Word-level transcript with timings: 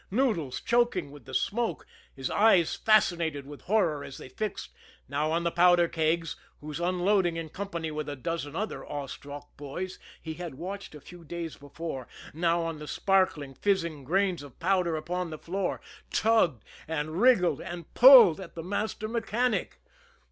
Noodles, 0.09 0.59
choking 0.61 1.11
with 1.11 1.25
the 1.25 1.33
smoke, 1.35 1.85
his 2.15 2.31
eyes 2.31 2.73
fascinated 2.75 3.45
with 3.45 3.61
horror 3.61 4.03
as 4.03 4.17
they 4.17 4.29
fixed, 4.29 4.73
now 5.07 5.31
on 5.31 5.43
the 5.43 5.51
powder 5.51 5.87
kegs 5.87 6.35
whose 6.59 6.79
unloading, 6.79 7.37
in 7.37 7.49
company 7.49 7.91
with 7.91 8.09
a 8.09 8.15
dozen 8.15 8.55
other 8.55 8.83
awe 8.83 9.05
struck 9.05 9.55
boys, 9.57 9.99
he 10.19 10.33
had 10.33 10.55
watched 10.55 10.95
a 10.95 11.01
few 11.01 11.23
days 11.23 11.55
before 11.55 12.07
now 12.33 12.63
on 12.63 12.79
the 12.79 12.87
sparkling, 12.87 13.53
fizzing 13.53 14.03
grains 14.03 14.41
of 14.41 14.57
powder 14.59 14.95
upon 14.95 15.29
the 15.29 15.37
floor, 15.37 15.79
tugged, 16.09 16.63
and 16.87 17.21
wriggled, 17.21 17.61
and 17.61 17.93
pulled 17.93 18.39
at 18.41 18.55
the 18.55 18.63
master 18.63 19.07
mechanic. 19.07 19.81